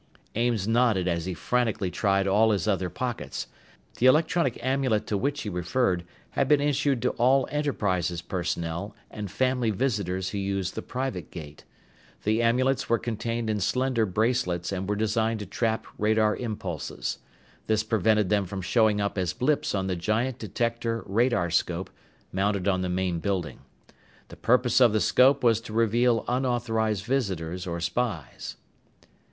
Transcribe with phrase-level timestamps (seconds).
[0.33, 3.45] Ames nodded as he frantically tried all his other pockets.
[3.99, 9.29] The electronic amulet to which he referred had been issued to all Enterprises personnel and
[9.29, 11.65] family visitors who used the private gate.
[12.23, 17.19] The amulets were contained in slender bracelets and were designed to trap radar impulses.
[17.67, 21.89] This prevented them from showing up as blips on the giant detector radarscope
[22.31, 23.59] mounted on the main building.
[24.29, 28.55] The purpose of the scope was to reveal unauthorized visitors or spies.